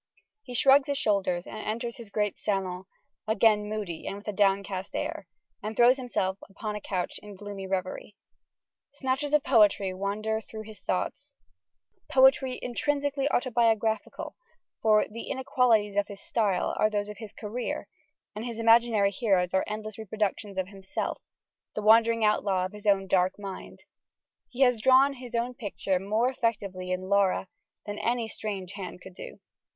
[0.41, 2.85] He shrugs his shoulders and enters his great salon,
[3.27, 5.27] again moody and with a downcast air:
[5.61, 8.15] and throws himself upon a couch in gloomy reverie.
[8.95, 11.35] Snatches of poetry wander through his thoughts
[12.11, 14.35] poetry intrinsically autobiographical,
[14.81, 17.87] for "the inequalities of his style are those of his career,"
[18.35, 21.21] and his imaginary heroes are endless reproductions of himself,
[21.75, 23.83] "the wandering outlaw of his own dark mind."
[24.49, 27.47] He has drawn his own picture more effectively in Lara
[27.85, 29.39] than any strange hand could do.